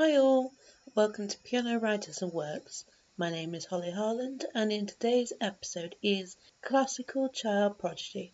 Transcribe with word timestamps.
Hi 0.00 0.16
all, 0.16 0.52
welcome 0.94 1.26
to 1.26 1.38
Piano 1.40 1.76
Writers 1.80 2.22
and 2.22 2.32
Works. 2.32 2.84
My 3.16 3.30
name 3.30 3.52
is 3.56 3.64
Holly 3.64 3.90
Harland 3.90 4.44
and 4.54 4.70
in 4.70 4.86
today's 4.86 5.32
episode 5.40 5.96
is 6.00 6.36
Classical 6.62 7.28
Child 7.30 7.80
Prodigy. 7.80 8.32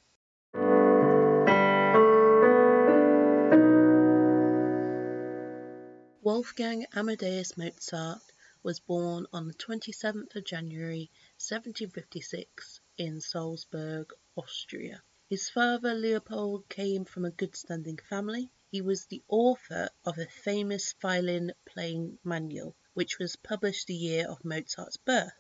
Wolfgang 6.21 6.85
Amadeus 6.95 7.57
Mozart 7.57 8.21
was 8.62 8.81
born 8.81 9.27
on 9.33 9.49
the 9.49 9.55
27th 9.55 10.37
of 10.37 10.45
January 10.45 11.11
1756 11.39 12.81
in 12.99 13.23
Salzburg, 13.23 14.12
Austria. 14.37 15.03
His 15.31 15.49
father 15.49 15.95
Leopold 15.95 16.69
came 16.69 17.07
from 17.07 17.25
a 17.25 17.31
good 17.31 17.57
standing 17.57 17.99
family. 18.11 18.51
He 18.75 18.80
was 18.82 19.06
the 19.06 19.22
author 19.29 19.88
of 20.04 20.18
a 20.18 20.27
famous 20.27 20.95
violin 20.95 21.52
playing 21.64 22.18
manual, 22.25 22.75
which 22.93 23.20
was 23.20 23.36
published 23.36 23.86
the 23.86 23.94
year 23.94 24.29
of 24.29 24.44
Mozart's 24.44 24.96
birth. 24.96 25.30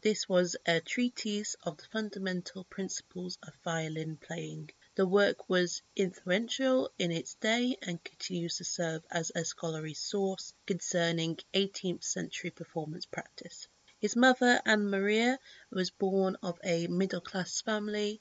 This 0.00 0.28
was 0.28 0.56
a 0.66 0.80
treatise 0.80 1.54
of 1.62 1.76
the 1.76 1.84
fundamental 1.84 2.64
principles 2.64 3.38
of 3.44 3.54
violin 3.62 4.16
playing. 4.16 4.70
The 4.96 5.06
work 5.06 5.48
was 5.48 5.82
influential 5.94 6.90
in 6.98 7.12
its 7.12 7.34
day 7.34 7.76
and 7.80 8.02
continues 8.02 8.56
to 8.56 8.64
serve 8.64 9.06
as 9.08 9.30
a 9.36 9.44
scholarly 9.44 9.94
source 9.94 10.52
concerning 10.66 11.38
18th 11.54 12.02
century 12.02 12.50
performance 12.50 13.06
practice. 13.06 13.68
His 14.00 14.16
mother, 14.16 14.60
Anna 14.66 14.82
Maria, 14.82 15.38
was 15.70 15.90
born 15.90 16.34
of 16.42 16.58
a 16.64 16.88
middle 16.88 17.20
class 17.20 17.60
family 17.60 18.20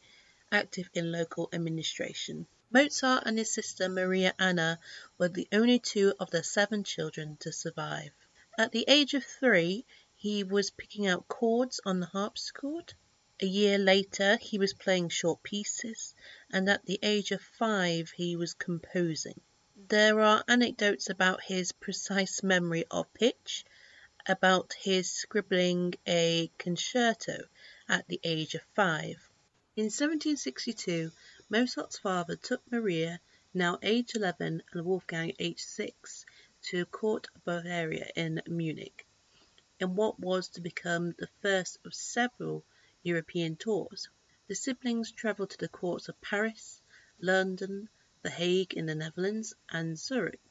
active 0.51 0.91
in 0.93 1.11
local 1.11 1.49
administration. 1.53 2.45
Mozart 2.71 3.23
and 3.25 3.39
his 3.39 3.51
sister 3.51 3.89
Maria 3.89 4.35
Anna 4.37 4.79
were 5.17 5.29
the 5.29 5.47
only 5.51 5.79
two 5.79 6.13
of 6.19 6.29
their 6.29 6.43
seven 6.43 6.83
children 6.83 7.35
to 7.37 7.51
survive. 7.51 8.11
At 8.59 8.71
the 8.71 8.85
age 8.87 9.15
of 9.15 9.25
three 9.25 9.87
he 10.15 10.43
was 10.43 10.69
picking 10.69 11.07
out 11.07 11.27
chords 11.27 11.79
on 11.83 11.99
the 11.99 12.05
harpsichord. 12.05 12.93
A 13.41 13.47
year 13.47 13.79
later 13.79 14.37
he 14.37 14.59
was 14.59 14.75
playing 14.75 15.09
short 15.09 15.41
pieces, 15.41 16.13
and 16.51 16.69
at 16.69 16.85
the 16.85 16.99
age 17.01 17.31
of 17.31 17.41
five 17.41 18.11
he 18.11 18.35
was 18.35 18.53
composing. 18.53 19.41
There 19.75 20.19
are 20.19 20.43
anecdotes 20.47 21.09
about 21.09 21.41
his 21.41 21.71
precise 21.71 22.43
memory 22.43 22.85
of 22.91 23.11
pitch, 23.15 23.65
about 24.27 24.73
his 24.73 25.09
scribbling 25.11 25.95
a 26.05 26.51
concerto 26.59 27.47
at 27.87 28.07
the 28.07 28.19
age 28.23 28.53
of 28.53 28.61
five. 28.75 29.27
In 29.75 29.85
1762 29.85 31.11
Mozart's 31.51 31.97
father 31.97 32.35
took 32.35 32.61
Maria, 32.71 33.19
now 33.55 33.79
aged 33.81 34.15
eleven, 34.15 34.61
and 34.71 34.85
Wolfgang, 34.85 35.33
aged 35.39 35.61
six, 35.61 36.23
to 36.61 36.81
a 36.81 36.85
court 36.85 37.27
Bavaria 37.43 38.11
in 38.15 38.39
Munich, 38.45 39.07
in 39.79 39.95
what 39.95 40.19
was 40.19 40.47
to 40.49 40.61
become 40.61 41.13
the 41.13 41.27
first 41.41 41.79
of 41.83 41.95
several 41.95 42.63
European 43.01 43.55
tours. 43.55 44.09
The 44.47 44.53
siblings 44.53 45.11
travelled 45.11 45.49
to 45.49 45.57
the 45.57 45.67
courts 45.69 46.07
of 46.07 46.21
Paris, 46.21 46.83
London, 47.19 47.89
The 48.21 48.29
Hague 48.29 48.75
in 48.75 48.85
the 48.85 48.93
Netherlands, 48.93 49.55
and 49.69 49.97
Zurich, 49.97 50.41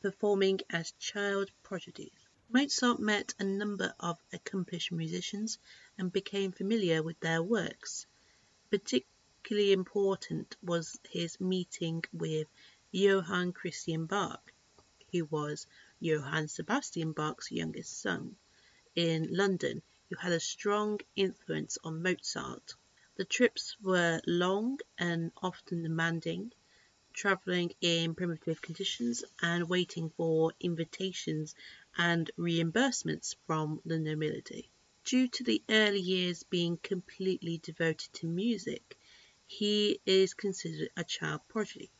performing 0.00 0.60
as 0.70 0.92
child 0.92 1.50
prodigies. 1.62 2.26
Mozart 2.48 3.00
met 3.00 3.34
a 3.38 3.44
number 3.44 3.94
of 4.00 4.16
accomplished 4.32 4.92
musicians 4.92 5.58
and 5.98 6.10
became 6.10 6.52
familiar 6.52 7.02
with 7.02 7.20
their 7.20 7.42
works. 7.42 8.06
Particularly 8.70 9.12
important 9.50 10.58
was 10.62 11.00
his 11.08 11.40
meeting 11.40 12.04
with 12.12 12.46
Johann 12.90 13.54
Christian 13.54 14.04
Bach, 14.04 14.52
who 15.10 15.24
was 15.24 15.66
Johann 16.00 16.48
Sebastian 16.48 17.12
Bach's 17.12 17.50
youngest 17.50 17.98
son, 17.98 18.36
in 18.94 19.34
London, 19.34 19.80
who 20.10 20.16
had 20.16 20.32
a 20.32 20.38
strong 20.38 21.00
influence 21.16 21.78
on 21.82 22.02
Mozart. 22.02 22.74
The 23.16 23.24
trips 23.24 23.74
were 23.80 24.20
long 24.26 24.80
and 24.98 25.32
often 25.40 25.82
demanding, 25.82 26.52
travelling 27.14 27.72
in 27.80 28.14
primitive 28.14 28.60
conditions 28.60 29.24
and 29.40 29.66
waiting 29.66 30.10
for 30.10 30.52
invitations 30.60 31.54
and 31.96 32.30
reimbursements 32.36 33.34
from 33.46 33.80
the 33.86 33.98
nobility. 33.98 34.68
Due 35.04 35.26
to 35.28 35.42
the 35.42 35.62
early 35.70 36.00
years 36.00 36.42
being 36.42 36.76
completely 36.76 37.56
devoted 37.56 38.12
to 38.12 38.26
music, 38.26 38.97
he 39.50 39.98
is 40.04 40.34
considered 40.34 40.90
a 40.94 41.02
child 41.02 41.40
prodigy. 41.48 41.90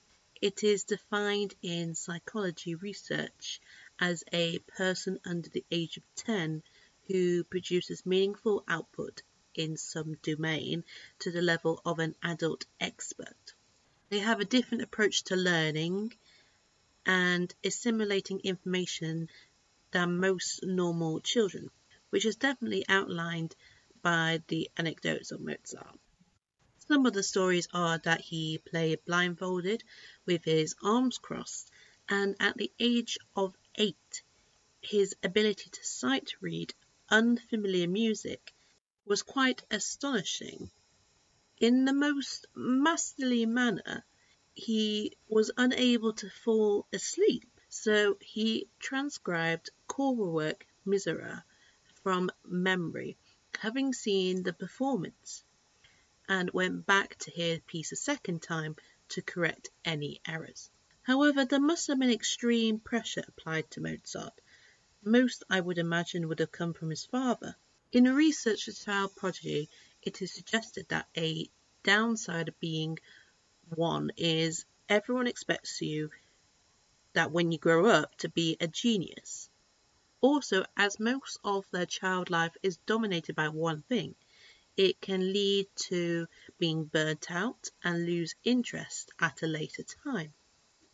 It 0.41 0.62
is 0.62 0.84
defined 0.84 1.54
in 1.62 1.94
psychology 1.94 2.75
research 2.75 3.60
as 3.98 4.22
a 4.32 4.59
person 4.60 5.19
under 5.25 5.48
the 5.48 5.64
age 5.70 5.97
of 5.97 6.03
10 6.14 6.62
who 7.06 7.42
produces 7.44 8.04
meaningful 8.04 8.64
output 8.69 9.22
in 9.54 9.78
some 9.78 10.14
domain 10.22 10.84
to 11.20 11.32
the 11.32 11.41
level 11.41 11.81
of 11.86 11.98
an 11.98 12.14
adult 12.22 12.66
expert. 12.78 13.54
They 14.10 14.19
have 14.19 14.41
a 14.41 14.44
different 14.44 14.84
approach 14.84 15.25
to 15.25 15.36
learning 15.36 16.12
and 17.06 17.53
assimilating 17.65 18.41
information 18.41 19.30
than 19.91 20.20
most 20.20 20.62
normal 20.62 21.20
children 21.20 21.70
which 22.10 22.26
is 22.26 22.36
definitely 22.36 22.84
outlined 22.88 23.56
by 24.03 24.42
the 24.48 24.70
anecdotes 24.76 25.30
of 25.30 25.41
Mozart. 25.41 25.98
Some 26.91 27.04
of 27.04 27.12
the 27.12 27.22
stories 27.22 27.69
are 27.75 27.99
that 27.99 28.22
he 28.22 28.56
played 28.56 29.04
blindfolded 29.04 29.84
with 30.25 30.44
his 30.44 30.75
arms 30.82 31.19
crossed, 31.19 31.71
and 32.09 32.34
at 32.41 32.56
the 32.56 32.72
age 32.81 33.19
of 33.37 33.54
eight, 33.75 34.22
his 34.81 35.15
ability 35.22 35.69
to 35.69 35.84
sight 35.84 36.32
read 36.41 36.72
unfamiliar 37.10 37.87
music 37.87 38.54
was 39.04 39.22
quite 39.22 39.62
astonishing. 39.71 40.71
In 41.59 41.84
the 41.84 41.93
most 41.93 42.47
masterly 42.54 43.44
manner, 43.44 44.06
he 44.54 45.15
was 45.28 45.50
unable 45.59 46.15
to 46.15 46.31
fall 46.31 46.87
asleep, 46.91 47.50
so 47.69 48.16
he 48.22 48.66
transcribed 48.78 49.69
choral 49.88 50.32
work 50.32 50.66
Miserere 50.87 51.44
from 52.03 52.31
memory, 52.47 53.19
having 53.59 53.93
seen 53.93 54.43
the 54.43 54.54
performance, 54.54 55.44
and 56.28 56.50
went 56.50 56.84
back 56.87 57.16
to 57.16 57.31
hear 57.31 57.55
the 57.55 57.61
piece 57.62 57.91
a 57.93 57.97
second 57.97 58.43
time 58.43 58.77
to 59.09 59.22
correct 59.22 59.71
any 59.84 60.21
errors. 60.27 60.71
However, 61.03 61.44
there 61.44 61.61
must 61.61 61.87
have 61.87 61.99
been 61.99 62.11
extreme 62.11 62.78
pressure 62.78 63.25
applied 63.27 63.71
to 63.71 63.81
Mozart. 63.81 64.41
Most, 65.03 65.43
I 65.49 65.61
would 65.61 65.78
imagine, 65.78 66.28
would 66.28 66.41
have 66.41 66.53
come 66.53 66.75
from 66.75 66.91
his 66.91 67.06
father. 67.06 67.56
In 67.93 68.06
a 68.06 68.15
research 68.15 68.69
of 68.69 68.78
child 68.78 69.16
prodigy, 69.16 69.71
it 70.03 70.21
is 70.21 70.33
suggested 70.33 70.87
that 70.89 71.09
a 71.16 71.50
downside 71.83 72.49
of 72.49 72.60
being 72.60 72.99
one 73.75 74.10
is 74.16 74.66
everyone 74.89 75.27
expects 75.27 75.81
you 75.81 76.10
that 77.15 77.33
when 77.33 77.50
you 77.53 77.59
grow 77.59 77.87
up 77.87 78.15
to 78.16 78.28
be 78.28 78.56
a 78.60 78.69
genius. 78.69 79.49
Also, 80.21 80.65
as 80.77 81.00
most 81.00 81.39
of 81.45 81.65
their 81.71 81.87
child 81.87 82.28
life 82.28 82.56
is 82.62 82.77
dominated 82.78 83.34
by 83.34 83.49
one 83.49 83.83
thing, 83.83 84.15
it 84.78 85.00
can 85.00 85.33
lead 85.33 85.66
to 85.75 86.25
being 86.56 86.84
burnt 86.84 87.33
out 87.33 87.69
and 87.83 88.06
lose 88.06 88.37
interest 88.44 89.11
at 89.19 89.43
a 89.43 89.47
later 89.47 89.83
time. 89.83 90.33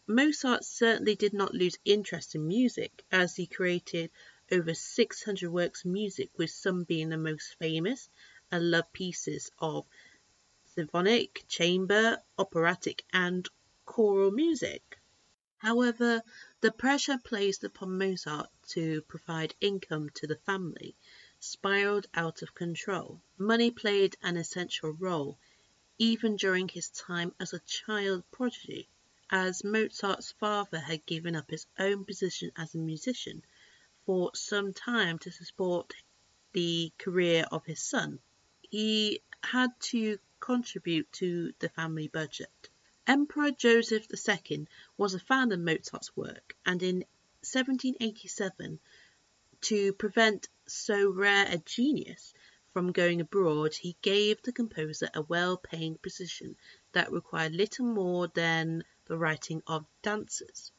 Mozart 0.07 0.65
certainly 0.65 1.15
did 1.15 1.35
not 1.35 1.55
lose 1.55 1.77
interest 1.85 2.35
in 2.35 2.49
music, 2.49 3.05
as 3.13 3.37
he 3.37 3.47
created 3.47 4.11
over 4.51 4.73
600 4.73 5.51
works 5.51 5.85
of 5.85 5.91
music, 5.91 6.31
with 6.39 6.49
some 6.49 6.85
being 6.85 7.11
the 7.11 7.19
most 7.19 7.57
famous 7.59 8.09
and 8.51 8.71
loved 8.71 8.91
pieces 8.95 9.51
of 9.59 9.87
symphonic, 10.65 11.45
chamber, 11.47 12.19
operatic, 12.39 13.05
and 13.13 13.47
choral 13.85 14.31
music. 14.31 14.99
However, 15.59 16.23
the 16.63 16.73
pressure 16.73 17.19
placed 17.23 17.65
upon 17.65 17.99
Mozart 17.99 18.49
to 18.69 19.03
provide 19.03 19.55
income 19.61 20.09
to 20.15 20.27
the 20.27 20.37
family 20.37 20.97
spiraled 21.47 22.07
out 22.15 22.41
of 22.41 22.55
control. 22.55 23.21
Money 23.37 23.71
played 23.71 24.17
an 24.23 24.35
essential 24.35 24.93
role, 24.93 25.39
even 25.99 26.37
during 26.37 26.67
his 26.69 26.89
time 26.89 27.35
as 27.39 27.53
a 27.53 27.59
child 27.61 28.25
prodigy, 28.31 28.89
as 29.29 29.63
Mozart's 29.63 30.33
father 30.33 30.81
had 30.81 31.05
given 31.05 31.37
up 31.37 31.51
his 31.51 31.67
own 31.79 32.05
position 32.05 32.51
as 32.57 32.75
a 32.75 32.79
musician 32.79 33.45
for 34.07 34.31
some 34.35 34.73
time 34.73 35.19
to 35.19 35.31
support 35.31 35.93
the 36.53 36.91
career 36.97 37.47
of 37.53 37.67
his 37.67 37.83
son. 37.83 38.21
He 38.63 39.21
had 39.43 39.79
to 39.91 40.19
contribute 40.41 41.13
to 41.13 41.53
the 41.59 41.69
family 41.69 42.09
budget. 42.09 42.71
Emperor 43.07 43.51
Joseph 43.51 44.07
II 44.11 44.67
was 44.97 45.13
a 45.13 45.19
fan 45.19 45.53
of 45.53 45.61
Mozart's 45.61 46.17
work, 46.17 46.57
and 46.65 46.83
in 46.83 47.05
1787, 47.43 48.81
to 49.61 49.93
prevent 49.93 50.49
so 50.67 51.11
rare 51.11 51.47
a 51.49 51.59
genius 51.59 52.33
from 52.73 52.91
going 52.91 53.21
abroad, 53.21 53.75
he 53.75 53.97
gave 54.03 54.43
the 54.43 54.53
composer 54.53 55.09
a 55.15 55.23
well 55.23 55.57
paying 55.57 55.97
position 55.99 56.57
that 56.93 57.13
required 57.13 57.55
little 57.55 57.87
more 57.87 58.27
than 58.29 58.83
the 59.05 59.17
writing 59.17 59.63
of 59.67 59.87
dances. 60.03 60.73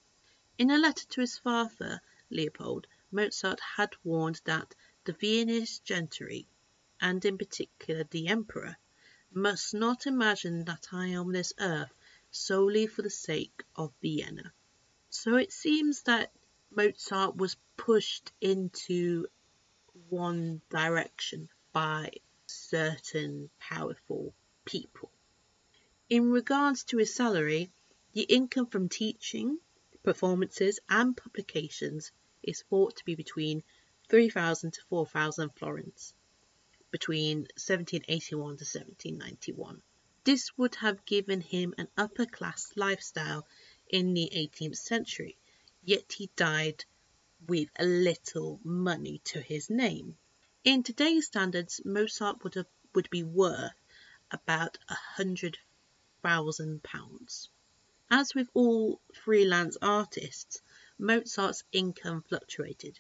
In 0.58 0.72
a 0.72 0.78
letter 0.78 1.06
to 1.08 1.22
his 1.22 1.38
father, 1.38 2.02
Leopold, 2.30 2.88
Mozart 3.12 3.60
had 3.60 3.96
warned 4.04 4.42
that 4.44 4.74
the 5.04 5.14
Viennese 5.14 5.80
gentry, 5.80 6.48
and 7.00 7.24
in 7.24 7.38
particular 7.38 8.04
the 8.04 8.28
Emperor, 8.28 8.78
must 9.32 9.74
not 9.74 10.08
imagine 10.08 10.66
that 10.66 10.88
I 10.92 11.08
am 11.08 11.28
on 11.28 11.32
this 11.32 11.54
earth 11.60 11.94
solely 12.32 12.88
for 12.88 13.04
the 13.04 13.10
sake 13.10 13.64
of 13.76 13.94
Vienna. 14.02 14.52
So 15.10 15.36
it 15.36 15.54
seems 15.54 16.02
that 16.04 16.34
Mozart 16.72 17.38
was 17.38 17.56
pushed 17.78 18.32
into 18.42 19.28
one 20.10 20.62
direction 20.70 21.50
by 21.74 22.12
certain 22.48 23.50
powerful 23.60 24.34
people. 24.66 25.12
In 26.10 26.32
regards 26.32 26.84
to 26.86 26.98
his 26.98 27.14
salary, 27.14 27.72
the 28.14 28.24
income 28.24 28.68
from 28.68 28.90
teaching, 28.90 29.60
performances, 30.04 30.80
and 30.88 31.18
publications 31.18 32.12
is 32.44 32.62
thought 32.70 32.96
to 32.98 33.06
be 33.06 33.16
between 33.16 33.64
3,000 34.10 34.74
to 34.74 34.82
4,000 34.90 35.50
florins 35.56 36.14
between 36.92 37.40
1781 37.58 38.58
to 38.58 38.64
1791. 38.64 39.82
This 40.24 40.58
would 40.58 40.76
have 40.76 41.06
given 41.06 41.42
him 41.42 41.74
an 41.78 41.88
upper 41.98 42.26
class 42.26 42.72
lifestyle 42.76 43.46
in 43.90 44.14
the 44.14 44.30
18th 44.34 44.78
century, 44.78 45.38
yet 45.84 46.14
he 46.14 46.30
died 46.36 46.86
with 47.48 47.70
a 47.78 47.86
little 47.86 48.60
money 48.64 49.22
to 49.26 49.40
his 49.40 49.70
name. 49.70 50.18
In 50.64 50.82
today's 50.82 51.28
standards, 51.28 51.82
Mozart 51.86 52.44
would 52.44 52.56
have, 52.56 52.68
would 52.94 53.10
be 53.10 53.24
worth 53.24 53.74
about 54.32 54.78
a 54.90 54.96
hundred 54.96 55.58
thousand 56.24 56.82
pounds. 56.82 57.50
As 58.10 58.34
with 58.34 58.50
all 58.54 59.00
freelance 59.14 59.78
artists, 59.82 60.62
Mozart's 60.98 61.64
income 61.72 62.24
fluctuated. 62.28 63.00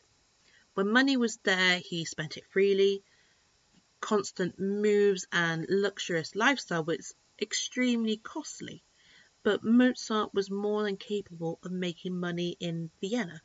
When 0.75 0.89
money 0.89 1.17
was 1.17 1.37
there, 1.37 1.79
he 1.79 2.05
spent 2.05 2.37
it 2.37 2.45
freely. 2.51 3.03
Constant 3.99 4.59
moves 4.59 5.25
and 5.31 5.65
luxurious 5.69 6.35
lifestyle 6.35 6.83
was 6.83 7.15
extremely 7.41 8.17
costly, 8.17 8.83
but 9.41 9.63
Mozart 9.63 10.33
was 10.33 10.51
more 10.51 10.83
than 10.83 10.97
capable 10.97 11.59
of 11.63 11.71
making 11.71 12.19
money 12.19 12.57
in 12.59 12.91
Vienna. 13.01 13.41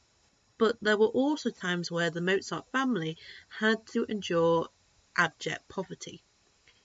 But 0.61 0.77
there 0.83 0.99
were 0.99 1.07
also 1.07 1.49
times 1.49 1.91
where 1.91 2.11
the 2.11 2.21
Mozart 2.21 2.71
family 2.71 3.17
had 3.49 3.87
to 3.93 4.05
endure 4.11 4.69
abject 5.17 5.67
poverty. 5.71 6.23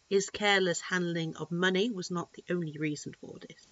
His 0.08 0.30
careless 0.30 0.80
handling 0.80 1.36
of 1.36 1.52
money 1.52 1.92
was 1.92 2.10
not 2.10 2.32
the 2.32 2.46
only 2.50 2.78
reason 2.78 3.16
for 3.20 3.38
this. 3.38 3.68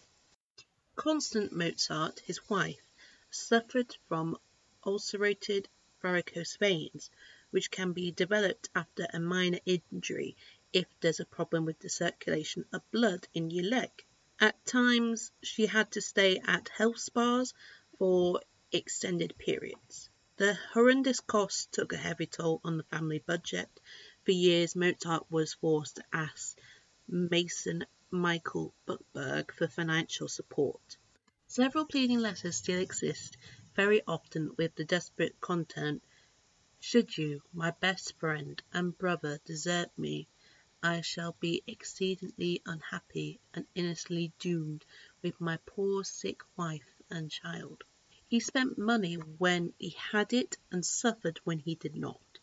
Constance 0.97 1.53
Mozart, 1.53 2.19
his 2.19 2.49
wife, 2.49 2.91
suffered 3.31 3.95
from 4.09 4.37
ulcerated 4.85 5.69
varicose 6.01 6.57
veins, 6.57 7.09
which 7.51 7.71
can 7.71 7.93
be 7.93 8.11
developed 8.11 8.69
after 8.75 9.07
a 9.13 9.21
minor 9.21 9.61
injury 9.65 10.35
if 10.73 10.87
there's 10.99 11.21
a 11.21 11.25
problem 11.25 11.63
with 11.63 11.79
the 11.79 11.87
circulation 11.87 12.65
of 12.73 12.91
blood 12.91 13.25
in 13.33 13.49
your 13.49 13.63
leg. 13.63 14.03
At 14.37 14.65
times, 14.65 15.31
she 15.41 15.65
had 15.67 15.93
to 15.93 16.01
stay 16.01 16.39
at 16.39 16.67
health 16.67 16.99
spas 16.99 17.53
for 17.97 18.41
extended 18.73 19.37
periods. 19.37 20.09
The 20.37 20.55
horrendous 20.73 21.19
costs 21.19 21.67
took 21.67 21.93
a 21.93 21.97
heavy 21.97 22.25
toll 22.25 22.59
on 22.63 22.77
the 22.77 22.83
family 22.83 23.19
budget. 23.19 23.69
For 24.23 24.31
years, 24.31 24.75
Mozart 24.75 25.29
was 25.29 25.53
forced 25.53 25.97
to 25.97 26.05
ask 26.11 26.59
Mason 27.07 27.85
Michael 28.09 28.73
Puchberg 28.87 29.51
for 29.53 29.67
financial 29.67 30.27
support. 30.27 30.97
Several 31.45 31.85
pleading 31.85 32.17
letters 32.17 32.55
still 32.55 32.79
exist, 32.79 33.37
very 33.75 34.01
often 34.07 34.55
with 34.57 34.73
the 34.73 34.85
desperate 34.85 35.39
content 35.39 36.01
Should 36.79 37.15
you, 37.15 37.43
my 37.53 37.71
best 37.71 38.17
friend 38.17 38.61
and 38.73 38.97
brother, 38.97 39.39
desert 39.45 39.91
me, 39.97 40.27
I 40.81 41.01
shall 41.01 41.33
be 41.39 41.63
exceedingly 41.67 42.61
unhappy 42.65 43.39
and 43.53 43.67
innocently 43.75 44.33
doomed 44.39 44.83
with 45.21 45.39
my 45.39 45.57
poor 45.65 46.03
sick 46.03 46.41
wife 46.57 47.01
and 47.09 47.29
child. 47.29 47.83
He 48.33 48.39
spent 48.39 48.79
money 48.79 49.13
when 49.13 49.75
he 49.77 49.89
had 49.91 50.33
it 50.33 50.57
and 50.71 50.83
suffered 50.83 51.39
when 51.43 51.59
he 51.59 51.75
did 51.75 51.95
not. 51.95 52.39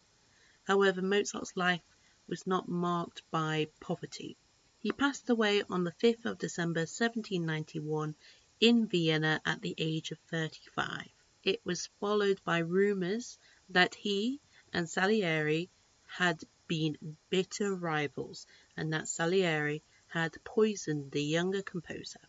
However, 0.63 1.03
Mozart's 1.03 1.57
life 1.57 1.83
was 2.29 2.47
not 2.47 2.69
marked 2.69 3.29
by 3.33 3.67
poverty. 3.81 4.37
He 4.79 4.93
passed 4.93 5.29
away 5.29 5.65
on 5.69 5.83
the 5.83 5.91
5th 5.91 6.27
of 6.27 6.39
December 6.39 6.83
1791 6.83 8.15
in 8.61 8.87
Vienna 8.87 9.43
at 9.45 9.63
the 9.63 9.75
age 9.79 10.13
of 10.13 10.21
35. 10.29 11.09
It 11.43 11.61
was 11.67 11.89
followed 11.99 12.41
by 12.45 12.59
rumours 12.59 13.37
that 13.69 13.97
he 13.97 14.41
and 14.73 14.89
Salieri 14.89 15.71
had 16.07 16.45
been 16.69 17.17
bitter 17.31 17.75
rivals 17.75 18.47
and 18.77 18.93
that 18.93 19.09
Salieri 19.09 19.83
had 20.07 20.39
poisoned 20.45 21.11
the 21.11 21.25
younger 21.25 21.63
composer. 21.63 22.21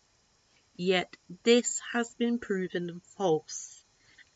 Yet 0.74 1.18
this 1.42 1.80
has 1.92 2.14
been 2.14 2.38
proven 2.38 3.00
false, 3.00 3.84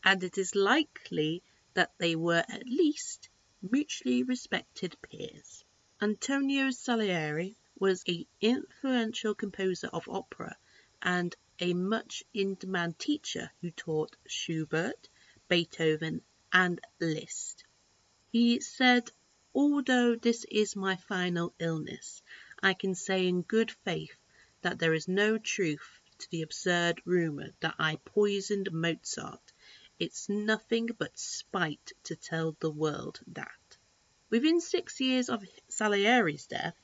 and 0.05 0.23
it 0.23 0.37
is 0.37 0.55
likely 0.55 1.43
that 1.73 1.95
they 1.97 2.15
were 2.15 2.45
at 2.47 2.67
least 2.67 3.31
mutually 3.63 4.23
respected 4.23 5.01
peers. 5.01 5.65
Antonio 5.99 6.71
Salieri 6.71 7.57
was 7.79 8.05
an 8.07 8.27
influential 8.43 9.35
composer 9.35 9.89
of 9.89 10.11
opera 10.11 10.59
and 11.01 11.35
a 11.59 11.73
much 11.73 12.23
in 12.35 12.57
demand 12.57 12.99
teacher 12.99 13.51
who 13.63 13.71
taught 13.71 14.15
Schubert, 14.27 15.09
Beethoven, 15.49 16.21
and 16.53 16.83
Liszt. 17.01 17.65
He 18.31 18.61
said, 18.61 19.11
Although 19.55 20.17
this 20.17 20.45
is 20.51 20.77
my 20.77 20.97
final 20.97 21.55
illness, 21.59 22.23
I 22.63 22.75
can 22.75 22.95
say 22.95 23.27
in 23.27 23.41
good 23.41 23.71
faith 23.71 24.19
that 24.61 24.79
there 24.79 24.93
is 24.93 25.09
no 25.09 25.39
truth 25.39 25.96
to 26.19 26.31
the 26.31 26.43
absurd 26.43 27.03
rumour 27.05 27.51
that 27.61 27.75
I 27.79 27.97
poisoned 27.97 28.73
Mozart. 28.73 29.53
It's 29.99 30.29
nothing 30.29 30.89
but 30.99 31.19
spite 31.19 31.93
to 32.05 32.17
tell 32.17 32.57
the 32.61 32.71
world 32.71 33.21
that. 33.29 33.77
Within 34.29 34.61
six 34.61 35.01
years 35.01 35.29
of 35.29 35.45
Salieri's 35.69 36.47
death, 36.47 36.77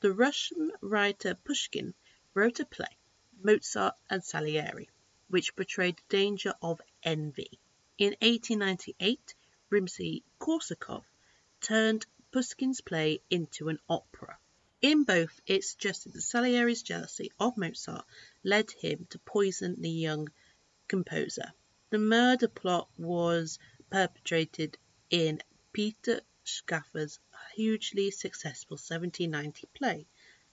the 0.00 0.12
Russian 0.12 0.72
writer 0.80 1.34
Pushkin 1.34 1.94
wrote 2.34 2.60
a 2.60 2.66
play, 2.66 2.98
Mozart 3.42 3.94
and 4.10 4.24
Salieri, 4.24 4.88
which 5.28 5.54
portrayed 5.54 5.96
the 5.96 6.16
danger 6.16 6.54
of 6.60 6.80
envy. 7.02 7.58
In 7.98 8.16
1898, 8.20 9.34
Rimsky 9.70 10.24
Korsakov 10.40 11.04
turned 11.60 12.04
Pushkin's 12.32 12.80
play 12.80 13.20
into 13.30 13.68
an 13.68 13.78
opera. 13.88 14.38
In 14.82 15.04
both, 15.04 15.40
it 15.46 15.62
suggested 15.62 16.12
that 16.12 16.22
Salieri's 16.22 16.82
jealousy 16.82 17.30
of 17.38 17.56
Mozart 17.56 18.04
led 18.42 18.72
him 18.72 19.06
to 19.10 19.18
poison 19.20 19.80
the 19.80 19.88
young 19.88 20.28
composer. 20.88 21.52
The 21.90 21.98
murder 21.98 22.48
plot 22.48 22.90
was 22.98 23.60
perpetrated 23.90 24.76
in 25.08 25.40
Peter 25.72 26.20
Shaffer's 26.42 27.20
hugely 27.54 28.10
successful 28.10 28.74
1790 28.74 29.68
play, 29.72 30.08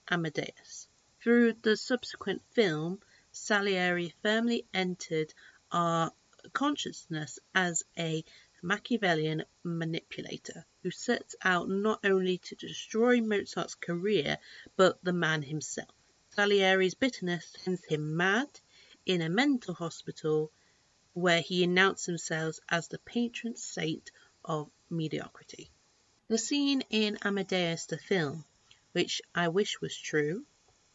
Amadeus. 0.08 0.86
Through 1.20 1.54
the 1.54 1.76
subsequent 1.76 2.42
film, 2.52 3.00
Salieri 3.32 4.14
firmly 4.22 4.64
entered 4.72 5.34
our 5.72 6.12
consciousness 6.52 7.40
as 7.52 7.82
a 7.98 8.24
Machiavellian 8.62 9.42
manipulator 9.62 10.66
who 10.82 10.90
sets 10.90 11.34
out 11.40 11.70
not 11.70 11.98
only 12.04 12.36
to 12.36 12.54
destroy 12.54 13.18
Mozart's 13.22 13.74
career 13.74 14.36
but 14.76 15.02
the 15.02 15.14
man 15.14 15.40
himself. 15.40 15.88
Salieri's 16.28 16.92
bitterness 16.94 17.46
sends 17.58 17.82
him 17.86 18.18
mad 18.18 18.60
in 19.06 19.22
a 19.22 19.30
mental 19.30 19.72
hospital 19.72 20.52
where 21.14 21.40
he 21.40 21.64
announced 21.64 22.04
himself 22.04 22.58
as 22.68 22.86
the 22.88 22.98
patron 22.98 23.56
saint 23.56 24.10
of 24.44 24.70
mediocrity. 24.90 25.70
The 26.28 26.36
scene 26.36 26.82
in 26.90 27.16
Amadeus 27.22 27.86
the 27.86 27.96
film, 27.96 28.44
which 28.92 29.22
I 29.34 29.48
wish 29.48 29.80
was 29.80 29.96
true, 29.96 30.44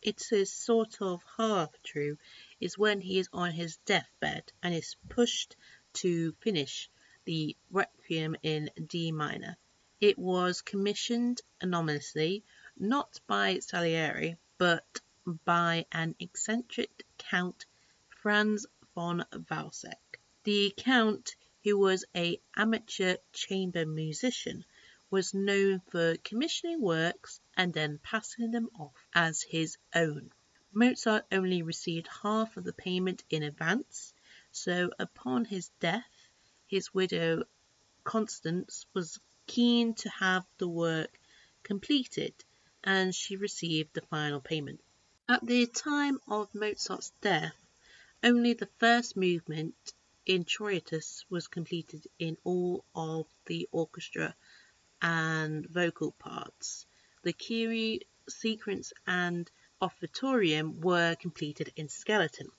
it 0.03 0.31
is 0.31 0.53
sort 0.53 1.01
of 1.01 1.23
half 1.37 1.71
true, 1.81 2.19
is 2.59 2.77
when 2.77 3.01
he 3.01 3.17
is 3.17 3.27
on 3.33 3.53
his 3.53 3.77
deathbed 3.77 4.53
and 4.61 4.75
is 4.75 4.95
pushed 5.09 5.55
to 5.93 6.33
finish 6.41 6.91
the 7.25 7.57
Requiem 7.71 8.35
in 8.43 8.69
D 8.87 9.11
minor. 9.11 9.57
It 9.99 10.19
was 10.19 10.61
commissioned 10.61 11.41
anonymously, 11.59 12.43
not 12.77 13.19
by 13.25 13.57
Salieri, 13.57 14.37
but 14.59 15.01
by 15.43 15.87
an 15.91 16.15
eccentric 16.19 17.03
Count 17.17 17.65
Franz 18.09 18.67
von 18.93 19.25
Walsegg. 19.49 20.19
The 20.43 20.71
Count, 20.77 21.35
who 21.63 21.79
was 21.79 22.05
an 22.13 22.35
amateur 22.55 23.17
chamber 23.33 23.87
musician, 23.87 24.63
was 25.09 25.33
known 25.33 25.79
for 25.89 26.17
commissioning 26.17 26.79
works 26.79 27.41
and 27.57 27.73
then 27.73 27.97
passing 28.03 28.51
them 28.51 28.69
off 28.77 29.07
as 29.15 29.41
his 29.41 29.77
own. 29.95 30.31
Mozart 30.71 31.25
only 31.31 31.63
received 31.63 32.07
half 32.21 32.55
of 32.55 32.65
the 32.65 32.73
payment 32.73 33.23
in 33.31 33.41
advance, 33.41 34.13
so 34.51 34.91
upon 34.99 35.45
his 35.45 35.69
death 35.79 36.05
his 36.67 36.93
widow 36.93 37.43
Constance 38.03 38.85
was 38.93 39.19
keen 39.47 39.93
to 39.93 40.09
have 40.09 40.45
the 40.57 40.67
work 40.67 41.19
completed 41.63 42.33
and 42.83 43.13
she 43.13 43.35
received 43.35 43.93
the 43.93 44.01
final 44.01 44.39
payment. 44.39 44.79
At 45.27 45.45
the 45.45 45.65
time 45.67 46.19
of 46.27 46.53
Mozart's 46.53 47.11
death, 47.21 47.55
only 48.23 48.53
the 48.53 48.69
first 48.77 49.17
movement 49.17 49.75
Introitus 50.27 51.23
was 51.29 51.47
completed 51.47 52.07
in 52.17 52.37
all 52.43 52.83
of 52.95 53.27
the 53.45 53.69
orchestra 53.71 54.35
and 55.01 55.67
vocal 55.67 56.11
parts. 56.13 56.87
The 57.21 57.33
Kyrie 57.33 58.01
sequence 58.27 58.91
and 59.05 59.49
offertorium 59.81 60.81
were 60.81 61.15
completed 61.15 61.71
in 61.75 61.89
skeleton, 61.89 62.49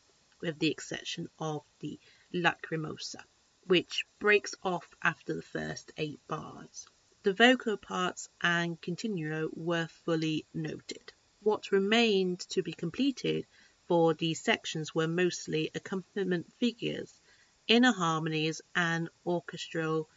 with 0.40 0.58
the 0.58 0.70
exception 0.70 1.28
of 1.40 1.64
the 1.80 1.98
Lacrimosa, 2.32 3.25
which 3.66 4.06
breaks 4.20 4.54
off 4.62 4.88
after 5.02 5.35
the 5.35 5.42
first 5.42 5.92
eight 5.96 6.20
bars. 6.28 6.87
The 7.25 7.32
vocal 7.32 7.76
parts 7.76 8.28
and 8.40 8.80
continuo 8.80 9.50
were 9.52 9.88
fully 9.88 10.46
noted. 10.54 11.12
What 11.42 11.73
remained 11.73 12.40
to 12.50 12.62
be 12.62 12.73
completed 12.73 13.46
for 13.88 14.14
these 14.14 14.40
sections 14.40 14.94
were 14.94 15.08
mostly 15.08 15.70
accompaniment 15.75 16.52
figures, 16.58 17.20
inner 17.66 17.92
harmonies, 17.92 18.61
and 18.75 19.08
orchestral 19.25 20.08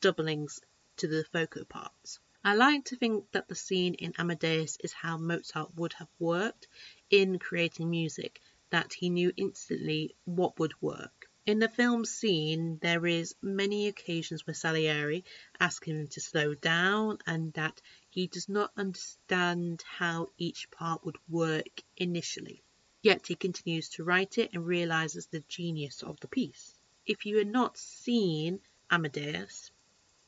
doublings 0.00 0.60
to 0.96 1.06
the 1.06 1.24
vocal 1.32 1.64
parts. 1.64 2.18
I 2.42 2.54
like 2.54 2.84
to 2.86 2.96
think 2.96 3.30
that 3.32 3.48
the 3.48 3.54
scene 3.54 3.94
in 3.94 4.12
Amadeus 4.18 4.76
is 4.82 4.92
how 4.92 5.16
Mozart 5.16 5.74
would 5.76 5.94
have 5.94 6.10
worked 6.18 6.68
in 7.10 7.38
creating 7.38 7.90
music, 7.90 8.40
that 8.70 8.92
he 8.92 9.08
knew 9.08 9.32
instantly 9.36 10.14
what 10.24 10.58
would 10.58 10.74
work. 10.82 11.23
In 11.46 11.58
the 11.58 11.68
film 11.68 12.06
scene, 12.06 12.78
there 12.78 13.06
is 13.06 13.34
many 13.42 13.86
occasions 13.86 14.46
where 14.46 14.54
Salieri 14.54 15.26
asks 15.60 15.86
him 15.86 16.08
to 16.08 16.20
slow 16.20 16.54
down 16.54 17.18
and 17.26 17.52
that 17.52 17.82
he 18.08 18.28
does 18.28 18.48
not 18.48 18.72
understand 18.78 19.82
how 19.86 20.30
each 20.38 20.70
part 20.70 21.04
would 21.04 21.18
work 21.28 21.82
initially. 21.98 22.62
Yet 23.02 23.26
he 23.26 23.34
continues 23.34 23.90
to 23.90 24.04
write 24.04 24.38
it 24.38 24.54
and 24.54 24.64
realizes 24.64 25.26
the 25.26 25.44
genius 25.46 26.02
of 26.02 26.18
the 26.20 26.28
piece. 26.28 26.78
If 27.04 27.26
you 27.26 27.36
have 27.36 27.46
not 27.48 27.76
seen 27.76 28.60
Amadeus, 28.90 29.70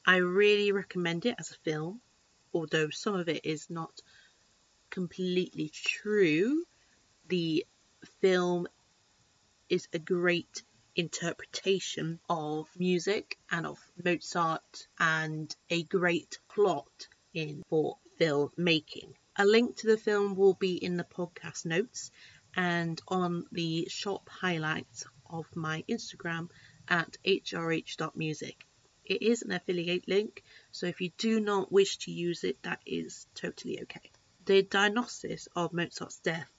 I 0.05 0.17
really 0.17 0.71
recommend 0.71 1.25
it 1.25 1.37
as 1.39 1.51
a 1.51 1.55
film, 1.55 2.03
although 2.53 2.91
some 2.91 3.15
of 3.15 3.31
it 3.31 3.47
is 3.47 3.71
not 3.71 4.03
completely 4.91 5.71
true. 5.71 6.67
The 7.29 7.65
film 8.21 8.69
is 9.71 9.89
a 9.95 9.99
great 9.99 10.63
interpretation 10.97 12.19
of 12.29 12.69
music 12.79 13.39
and 13.51 13.67
of 13.67 13.79
Mozart 14.03 14.89
and 14.99 15.55
a 15.69 15.83
great 15.83 16.39
plot 16.49 17.09
in 17.35 17.63
for 17.69 17.99
filmmaking. 18.19 19.13
A 19.37 19.45
link 19.45 19.77
to 19.77 19.87
the 19.87 19.99
film 19.99 20.35
will 20.35 20.55
be 20.55 20.83
in 20.83 20.97
the 20.97 21.05
podcast 21.05 21.67
notes 21.67 22.11
and 22.55 23.01
on 23.09 23.47
the 23.53 23.87
shop 23.91 24.31
highlights 24.31 25.05
of 25.29 25.45
my 25.55 25.85
Instagram 25.87 26.49
at 26.89 27.19
hrh.music. 27.25 28.67
It 29.05 29.23
is 29.23 29.43
an 29.43 29.53
affiliate 29.53 30.09
link, 30.09 30.43
so 30.73 30.87
if 30.87 31.01
you 31.01 31.11
do 31.19 31.39
not 31.39 31.71
wish 31.71 31.99
to 31.99 32.11
use 32.11 32.43
it, 32.43 32.63
that 32.63 32.81
is 32.87 33.27
totally 33.35 33.83
okay. 33.83 34.11
The 34.47 34.63
diagnosis 34.63 35.47
of 35.55 35.73
Mozart's 35.73 36.19
death 36.21 36.51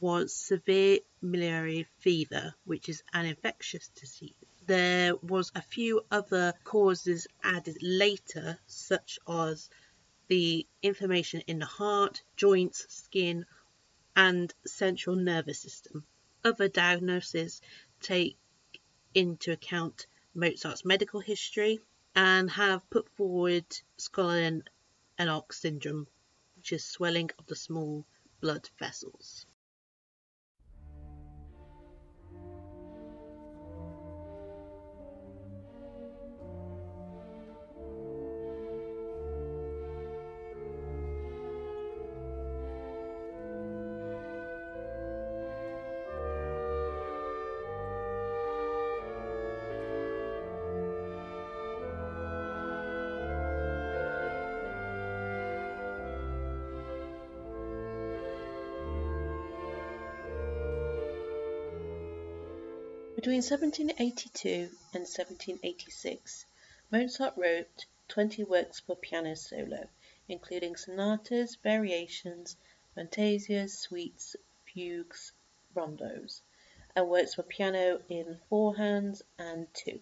was 0.00 0.34
severe 0.34 0.98
miliary 1.20 1.86
fever, 1.98 2.54
which 2.64 2.88
is 2.88 3.02
an 3.12 3.26
infectious 3.26 3.88
disease. 3.88 4.34
There 4.66 5.16
was 5.16 5.50
a 5.54 5.62
few 5.62 6.04
other 6.10 6.54
causes 6.64 7.26
added 7.42 7.78
later, 7.82 8.58
such 8.66 9.18
as 9.26 9.70
the 10.28 10.66
inflammation 10.82 11.40
in 11.46 11.58
the 11.58 11.66
heart, 11.66 12.22
joints, 12.36 12.86
skin, 12.88 13.46
and 14.14 14.52
central 14.66 15.16
nervous 15.16 15.60
system. 15.60 16.04
Other 16.44 16.68
diagnoses 16.68 17.60
take 18.00 18.36
into 19.14 19.52
account 19.52 20.06
Mozart's 20.34 20.84
medical 20.84 21.20
history 21.20 21.80
and 22.14 22.50
have 22.50 22.88
put 22.90 23.08
forward 23.16 23.64
Schönlein-Henoch 23.98 25.52
syndrome, 25.52 26.06
which 26.56 26.72
is 26.72 26.84
swelling 26.84 27.30
of 27.38 27.46
the 27.46 27.56
small 27.56 28.04
blood 28.40 28.68
vessels. 28.78 29.46
Between 63.28 63.42
1782 63.42 64.70
and 64.94 65.02
1786, 65.02 66.46
Mozart 66.90 67.36
wrote 67.36 67.84
twenty 68.08 68.42
works 68.42 68.80
for 68.80 68.96
piano 68.96 69.34
solo, 69.34 69.86
including 70.28 70.76
sonatas, 70.76 71.56
variations, 71.56 72.56
fantasias, 72.94 73.76
suites, 73.78 74.34
fugues, 74.64 75.32
rondos, 75.74 76.40
and 76.96 77.10
works 77.10 77.34
for 77.34 77.42
piano 77.42 78.00
in 78.08 78.40
four 78.48 78.74
hands 78.76 79.22
and 79.38 79.66
two. 79.74 80.00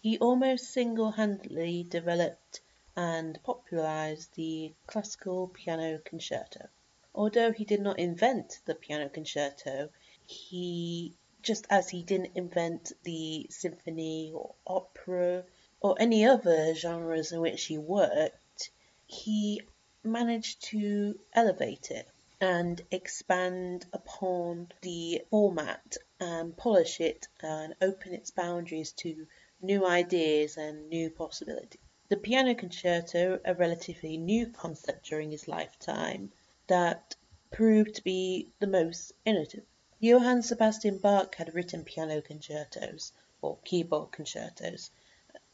He 0.00 0.16
almost 0.16 0.70
single-handedly 0.70 1.82
developed 1.82 2.62
and 2.96 3.38
popularized 3.42 4.34
the 4.34 4.72
classical 4.86 5.48
piano 5.48 5.98
concerto. 5.98 6.70
Although 7.14 7.52
he 7.52 7.66
did 7.66 7.82
not 7.82 7.98
invent 7.98 8.60
the 8.64 8.74
piano 8.74 9.10
concerto, 9.10 9.90
he 10.26 11.14
just 11.42 11.66
as 11.70 11.88
he 11.88 12.02
didn't 12.02 12.36
invent 12.36 12.92
the 13.02 13.46
symphony 13.50 14.32
or 14.34 14.54
opera 14.66 15.44
or 15.80 15.96
any 15.98 16.24
other 16.24 16.74
genres 16.74 17.32
in 17.32 17.40
which 17.40 17.64
he 17.64 17.78
worked, 17.78 18.70
he 19.06 19.60
managed 20.04 20.62
to 20.62 21.18
elevate 21.32 21.90
it 21.90 22.08
and 22.40 22.82
expand 22.90 23.86
upon 23.92 24.68
the 24.82 25.22
format 25.30 25.96
and 26.18 26.56
polish 26.56 27.00
it 27.00 27.28
and 27.40 27.74
open 27.80 28.12
its 28.12 28.30
boundaries 28.30 28.92
to 28.92 29.26
new 29.60 29.86
ideas 29.86 30.56
and 30.56 30.88
new 30.88 31.10
possibilities. 31.10 31.80
The 32.08 32.16
piano 32.16 32.54
concerto, 32.54 33.40
a 33.44 33.54
relatively 33.54 34.16
new 34.16 34.46
concept 34.46 35.06
during 35.06 35.30
his 35.30 35.48
lifetime, 35.48 36.32
that 36.66 37.14
proved 37.52 37.94
to 37.94 38.04
be 38.04 38.48
the 38.58 38.66
most 38.66 39.12
innovative. 39.24 39.64
Johann 40.04 40.42
Sebastian 40.42 40.98
Bach 40.98 41.36
had 41.36 41.54
written 41.54 41.84
piano 41.84 42.20
concertos, 42.20 43.12
or 43.40 43.58
keyboard 43.64 44.10
concertos. 44.10 44.90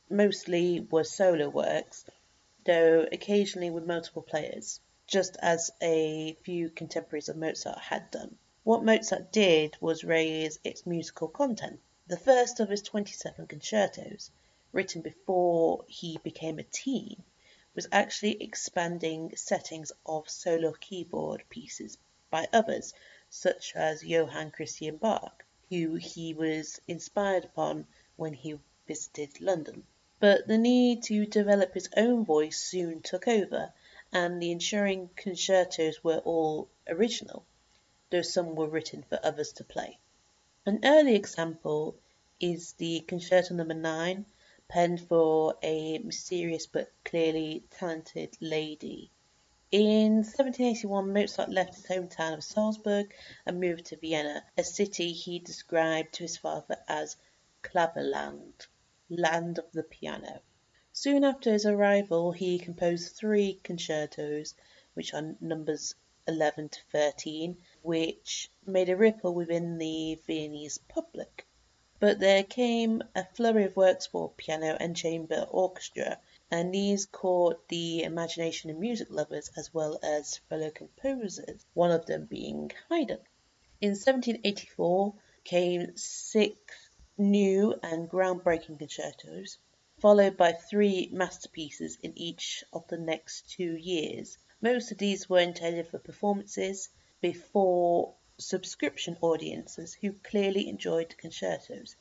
Mostly 0.08 0.80
were 0.80 1.04
solo 1.04 1.50
works, 1.50 2.06
though 2.64 3.06
occasionally 3.12 3.68
with 3.68 3.84
multiple 3.84 4.22
players, 4.22 4.80
just 5.06 5.36
as 5.42 5.70
a 5.82 6.32
few 6.44 6.70
contemporaries 6.70 7.28
of 7.28 7.36
Mozart 7.36 7.78
had 7.78 8.10
done. 8.10 8.38
What 8.64 8.86
Mozart 8.86 9.32
did 9.32 9.76
was 9.82 10.02
raise 10.02 10.58
its 10.64 10.86
musical 10.86 11.28
content. 11.28 11.78
The 12.06 12.16
first 12.16 12.58
of 12.58 12.70
his 12.70 12.80
27 12.80 13.48
concertos, 13.48 14.30
written 14.72 15.02
before 15.02 15.84
he 15.88 16.16
became 16.24 16.58
a 16.58 16.62
teen, 16.62 17.22
was 17.74 17.86
actually 17.92 18.42
expanding 18.42 19.36
settings 19.36 19.92
of 20.06 20.30
solo 20.30 20.72
keyboard 20.72 21.44
pieces 21.50 21.98
by 22.30 22.48
others 22.50 22.94
such 23.30 23.76
as 23.76 24.02
Johann 24.02 24.50
Christian 24.50 24.96
Bach, 24.96 25.44
who 25.68 25.96
he 25.96 26.32
was 26.32 26.80
inspired 26.88 27.44
upon 27.44 27.86
when 28.16 28.32
he 28.32 28.58
visited 28.86 29.38
London. 29.42 29.86
But 30.18 30.46
the 30.46 30.56
need 30.56 31.02
to 31.04 31.26
develop 31.26 31.74
his 31.74 31.90
own 31.94 32.24
voice 32.24 32.58
soon 32.58 33.02
took 33.02 33.28
over, 33.28 33.70
and 34.12 34.40
the 34.40 34.50
ensuing 34.50 35.10
concertos 35.14 36.02
were 36.02 36.22
all 36.24 36.68
original, 36.88 37.44
though 38.08 38.22
some 38.22 38.54
were 38.54 38.66
written 38.66 39.02
for 39.02 39.20
others 39.22 39.52
to 39.52 39.64
play. 39.64 39.98
An 40.64 40.80
early 40.82 41.14
example 41.14 41.96
is 42.40 42.72
the 42.72 43.00
Concerto 43.00 43.54
No. 43.54 43.64
9, 43.64 44.24
penned 44.68 45.00
for 45.06 45.54
a 45.62 45.98
mysterious 45.98 46.66
but 46.66 46.90
clearly 47.04 47.62
talented 47.70 48.36
lady 48.40 49.10
in 49.70 50.24
1781 50.24 51.12
Mozart 51.12 51.50
left 51.50 51.74
his 51.74 51.84
hometown 51.84 52.32
of 52.32 52.42
Salzburg 52.42 53.12
and 53.44 53.60
moved 53.60 53.84
to 53.84 53.96
Vienna, 53.96 54.42
a 54.56 54.64
city 54.64 55.12
he 55.12 55.38
described 55.38 56.14
to 56.14 56.22
his 56.22 56.38
father 56.38 56.78
as 56.88 57.16
"Klavierland". 57.62 58.66
Land 59.10 59.58
of 59.58 59.70
the 59.72 59.82
Piano. 59.82 60.40
Soon 60.94 61.22
after 61.22 61.52
his 61.52 61.66
arrival 61.66 62.32
he 62.32 62.58
composed 62.58 63.14
three 63.14 63.60
concertos, 63.62 64.54
which 64.94 65.12
are 65.12 65.36
numbers 65.38 65.94
11 66.26 66.70
to 66.70 66.80
13, 66.90 67.58
which 67.82 68.50
made 68.64 68.88
a 68.88 68.96
ripple 68.96 69.34
within 69.34 69.76
the 69.76 70.18
Viennese 70.26 70.78
public. 70.88 71.46
But 72.00 72.20
there 72.20 72.42
came 72.42 73.02
a 73.14 73.26
flurry 73.34 73.64
of 73.64 73.76
works 73.76 74.06
for 74.06 74.30
piano 74.30 74.78
and 74.80 74.96
chamber 74.96 75.46
orchestra, 75.50 76.18
and 76.50 76.72
these 76.72 77.04
caught 77.04 77.68
the 77.68 78.02
imagination 78.02 78.70
of 78.70 78.78
music 78.78 79.08
lovers 79.10 79.50
as 79.56 79.72
well 79.74 79.98
as 80.02 80.38
fellow 80.48 80.70
composers, 80.70 81.66
one 81.74 81.90
of 81.90 82.06
them 82.06 82.24
being 82.24 82.70
Haydn. 82.88 83.18
In 83.80 83.90
1784 83.90 85.14
came 85.44 85.96
six 85.96 86.58
new 87.18 87.74
and 87.82 88.08
ground-breaking 88.08 88.78
concertos, 88.78 89.58
followed 89.98 90.36
by 90.36 90.52
three 90.52 91.08
masterpieces 91.12 91.98
in 92.02 92.16
each 92.16 92.64
of 92.72 92.86
the 92.88 92.96
next 92.96 93.50
two 93.50 93.76
years. 93.76 94.38
Most 94.60 94.90
of 94.90 94.98
these 94.98 95.28
were 95.28 95.40
intended 95.40 95.88
for 95.88 95.98
performances 95.98 96.88
before 97.20 98.14
subscription 98.38 99.16
audiences 99.20 99.94
who 99.94 100.12
clearly 100.12 100.68
enjoyed 100.68 101.10
the 101.10 101.16
concertos. 101.16 101.96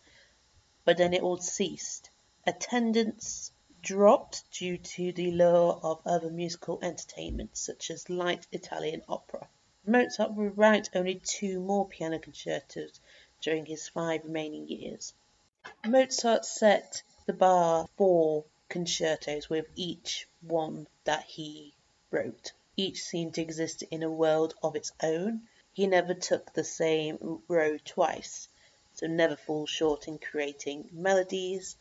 But 0.86 0.98
then 0.98 1.14
it 1.14 1.22
all 1.22 1.38
ceased. 1.38 2.10
Attendance 2.46 3.52
dropped 3.88 4.44
due 4.52 4.78
to 4.78 5.14
the 5.14 5.32
lure 5.32 5.80
of 5.82 6.02
other 6.06 6.30
musical 6.30 6.78
entertainments 6.82 7.62
such 7.62 7.90
as 7.90 8.10
light 8.10 8.46
Italian 8.52 9.02
opera. 9.08 9.48
Mozart 9.86 10.34
would 10.34 10.58
write 10.58 10.90
only 10.94 11.16
two 11.24 11.62
more 11.62 11.88
piano 11.88 12.20
concertos 12.20 13.00
during 13.40 13.66
his 13.66 13.88
five 13.88 14.26
remaining 14.26 14.68
years. 14.68 15.14
Mozart 15.86 16.44
set 16.44 17.02
the 17.26 17.32
bar 17.32 17.88
for 17.96 18.44
concertos 18.68 19.50
with 19.50 19.66
each 19.78 20.28
one 20.42 20.86
that 21.06 21.24
he 21.24 21.74
wrote. 22.12 22.52
Each 22.76 23.02
seemed 23.02 23.36
to 23.36 23.42
exist 23.42 23.84
in 23.84 24.04
a 24.04 24.12
world 24.12 24.54
of 24.62 24.76
its 24.76 24.92
own. 25.02 25.48
He 25.72 25.88
never 25.88 26.14
took 26.14 26.52
the 26.52 26.66
same 26.66 27.42
road 27.48 27.84
twice, 27.86 28.50
so 28.96 29.08
never 29.08 29.38
falls 29.38 29.70
short 29.70 30.10
in 30.10 30.18
creating 30.20 30.90
melodies 30.92 31.78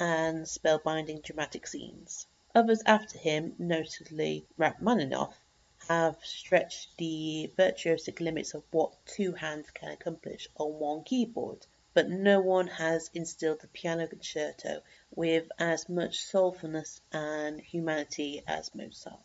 and 0.00 0.46
spellbinding 0.46 1.22
dramatic 1.22 1.66
scenes. 1.66 2.26
Others 2.54 2.82
after 2.86 3.18
him, 3.18 3.54
notably 3.58 4.46
Rachmaninoff, 4.56 5.38
have 5.88 6.16
stretched 6.24 6.96
the 6.96 7.52
virtuosic 7.56 8.18
limits 8.20 8.54
of 8.54 8.64
what 8.70 8.94
two 9.06 9.32
hands 9.32 9.70
can 9.70 9.90
accomplish 9.90 10.48
on 10.56 10.78
one 10.78 11.04
keyboard, 11.04 11.66
but 11.94 12.08
no 12.08 12.40
one 12.40 12.66
has 12.66 13.10
instilled 13.14 13.60
the 13.60 13.68
piano 13.68 14.06
concerto 14.06 14.82
with 15.14 15.50
as 15.58 15.88
much 15.88 16.20
soulfulness 16.20 17.00
and 17.12 17.60
humanity 17.60 18.42
as 18.46 18.74
Mozart. 18.74 19.20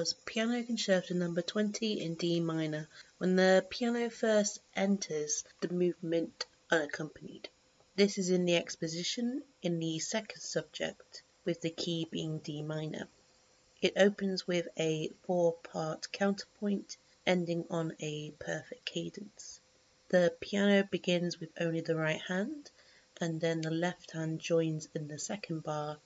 Was 0.00 0.14
Piano 0.24 0.62
Concerto 0.62 1.12
Number 1.12 1.42
20 1.42 2.00
in 2.00 2.14
D 2.14 2.40
minor, 2.40 2.88
when 3.18 3.36
the 3.36 3.66
piano 3.68 4.08
first 4.08 4.58
enters 4.74 5.44
the 5.60 5.68
movement 5.68 6.46
unaccompanied. 6.70 7.50
This 7.96 8.16
is 8.16 8.30
in 8.30 8.46
the 8.46 8.56
exposition 8.56 9.42
in 9.60 9.78
the 9.78 9.98
second 9.98 10.40
subject, 10.40 11.22
with 11.44 11.60
the 11.60 11.68
key 11.68 12.08
being 12.10 12.38
D 12.38 12.62
minor. 12.62 13.08
It 13.82 13.92
opens 13.94 14.46
with 14.46 14.68
a 14.78 15.10
four-part 15.24 16.10
counterpoint 16.12 16.96
ending 17.26 17.66
on 17.68 17.94
a 18.00 18.30
perfect 18.38 18.86
cadence. 18.86 19.60
The 20.08 20.34
piano 20.40 20.82
begins 20.82 21.38
with 21.38 21.50
only 21.60 21.82
the 21.82 21.96
right 21.96 22.22
hand 22.22 22.70
and 23.20 23.38
then 23.38 23.60
the 23.60 23.70
left 23.70 24.12
hand 24.12 24.40
joins 24.40 24.88
in 24.94 25.08
the 25.08 25.18
second 25.18 25.62
bar 25.62 25.98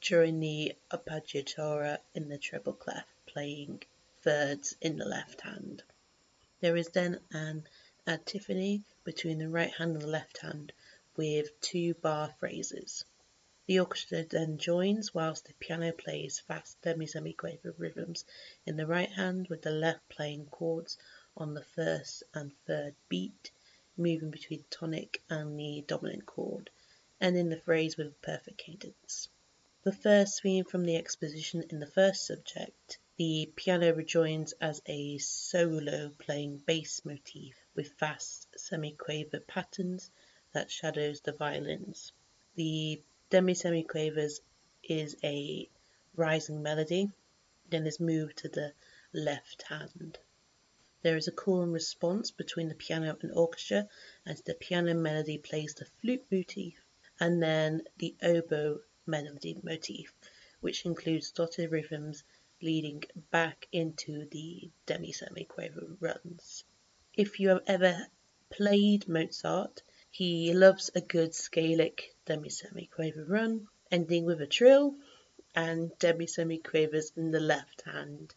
during 0.00 0.40
the 0.40 0.74
appoggiatura 0.90 1.98
in 2.14 2.30
the 2.30 2.38
treble 2.38 2.72
clef, 2.72 3.04
playing 3.32 3.82
thirds 4.20 4.76
in 4.80 4.98
the 4.98 5.04
left 5.04 5.40
hand. 5.40 5.82
There 6.60 6.76
is 6.76 6.88
then 6.88 7.20
an 7.30 7.66
antiphony 8.06 8.82
between 9.04 9.38
the 9.38 9.48
right 9.48 9.72
hand 9.72 9.92
and 9.92 10.02
the 10.02 10.06
left 10.06 10.38
hand 10.38 10.72
with 11.16 11.60
two 11.60 11.94
bar 11.94 12.34
phrases. 12.38 13.04
The 13.66 13.78
orchestra 13.78 14.24
then 14.24 14.58
joins 14.58 15.14
whilst 15.14 15.46
the 15.46 15.54
piano 15.54 15.92
plays 15.92 16.40
fast 16.40 16.80
demi-semiquaver 16.82 17.74
rhythms 17.78 18.24
in 18.66 18.76
the 18.76 18.86
right 18.86 19.10
hand 19.10 19.48
with 19.48 19.62
the 19.62 19.70
left 19.70 20.08
playing 20.08 20.46
chords 20.46 20.98
on 21.36 21.54
the 21.54 21.64
first 21.64 22.24
and 22.34 22.52
third 22.66 22.94
beat, 23.08 23.50
moving 23.96 24.30
between 24.30 24.60
the 24.60 24.76
tonic 24.76 25.22
and 25.30 25.58
the 25.58 25.84
dominant 25.86 26.26
chord, 26.26 26.70
ending 27.20 27.48
the 27.48 27.60
phrase 27.60 27.96
with 27.96 28.08
a 28.08 28.26
perfect 28.26 28.58
cadence. 28.58 29.28
The 29.84 29.92
first 29.92 30.42
theme 30.42 30.64
from 30.64 30.84
the 30.84 30.96
exposition 30.96 31.62
in 31.70 31.78
the 31.78 31.86
first 31.86 32.26
subject, 32.26 32.98
the 33.18 33.52
piano 33.56 33.92
rejoins 33.92 34.52
as 34.60 34.80
a 34.86 35.18
solo 35.18 36.08
playing 36.18 36.56
bass 36.58 37.04
motif 37.04 37.54
with 37.74 37.92
fast 37.98 38.48
semiquaver 38.56 39.46
patterns 39.46 40.10
that 40.52 40.70
shadows 40.70 41.20
the 41.20 41.32
violins. 41.32 42.12
The 42.54 43.02
demi-semiquavers 43.28 44.40
is 44.82 45.16
a 45.22 45.68
rising 46.16 46.62
melody, 46.62 47.10
then 47.68 47.86
is 47.86 48.00
moved 48.00 48.38
to 48.38 48.48
the 48.48 48.72
left 49.12 49.62
hand. 49.62 50.18
There 51.02 51.16
is 51.16 51.28
a 51.28 51.32
call 51.32 51.62
and 51.62 51.72
response 51.72 52.30
between 52.30 52.68
the 52.68 52.74
piano 52.74 53.18
and 53.20 53.32
orchestra 53.32 53.88
as 54.24 54.40
the 54.40 54.54
piano 54.54 54.94
melody 54.94 55.36
plays 55.36 55.74
the 55.74 55.84
flute 55.84 56.24
motif 56.30 56.74
and 57.20 57.42
then 57.42 57.82
the 57.98 58.16
oboe 58.22 58.80
melody 59.04 59.58
motif, 59.62 60.14
which 60.60 60.86
includes 60.86 61.30
dotted 61.30 61.70
rhythms 61.70 62.24
leading 62.62 63.02
back 63.30 63.66
into 63.72 64.26
the 64.30 64.70
demi-semiquaver 64.86 65.96
runs. 66.00 66.64
If 67.14 67.40
you 67.40 67.48
have 67.48 67.62
ever 67.66 68.06
played 68.50 69.08
Mozart, 69.08 69.82
he 70.10 70.54
loves 70.54 70.90
a 70.94 71.00
good 71.00 71.32
scalic 71.32 72.14
demi-semiquaver 72.24 73.28
run, 73.28 73.66
ending 73.90 74.24
with 74.24 74.40
a 74.40 74.46
trill 74.46 74.94
and 75.54 75.90
demi-semiquavers 75.98 77.16
in 77.16 77.30
the 77.30 77.40
left 77.40 77.82
hand, 77.82 78.34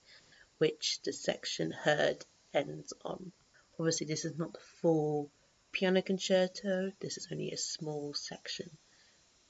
which 0.58 1.02
the 1.04 1.14
section 1.14 1.72
heard 1.72 2.26
ends 2.54 2.94
on. 3.04 3.32
Obviously, 3.80 4.08
this 4.08 4.26
is 4.26 4.38
not 4.38 4.54
the 4.54 4.60
full 4.82 5.30
piano 5.72 6.02
concerto, 6.02 6.92
this 7.00 7.18
is 7.18 7.28
only 7.32 7.52
a 7.52 7.58
small 7.58 8.14
section. 8.14 8.70